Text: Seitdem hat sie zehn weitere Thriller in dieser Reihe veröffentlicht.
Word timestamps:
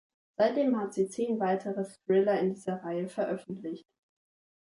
Seitdem 0.35 0.79
hat 0.81 0.95
sie 0.95 1.07
zehn 1.09 1.39
weitere 1.39 1.83
Thriller 2.07 2.39
in 2.39 2.55
dieser 2.55 2.83
Reihe 2.83 3.07
veröffentlicht. 3.07 3.85